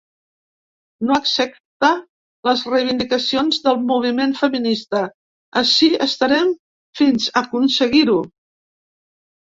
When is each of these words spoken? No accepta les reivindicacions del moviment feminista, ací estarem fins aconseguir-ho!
No 1.09 1.17
accepta 1.17 1.91
les 2.51 2.63
reivindicacions 2.71 3.61
del 3.67 3.79
moviment 3.93 4.35
feminista, 4.41 5.05
ací 5.65 5.93
estarem 6.11 6.53
fins 7.03 7.33
aconseguir-ho! 7.47 8.23